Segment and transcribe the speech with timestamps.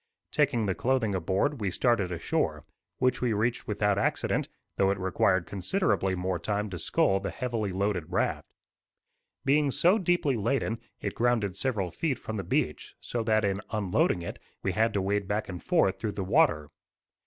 [0.31, 2.65] Taking the clothing aboard we started ashore,
[2.97, 7.71] which we reached without accident, though it required considerably more time to scull the heavily
[7.71, 8.55] loaded raft.
[9.45, 14.23] Being so deeply laden, it grounded several feet from the beach, so that in unloading
[14.23, 16.71] it, we had to wade back and forth through the water.